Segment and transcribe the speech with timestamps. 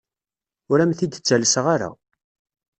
[0.71, 1.89] Ur am-t-id-ttalseɣ ara.